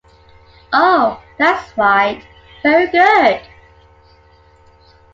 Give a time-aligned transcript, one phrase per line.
[0.73, 2.25] oh, that’s right,
[2.63, 3.39] very good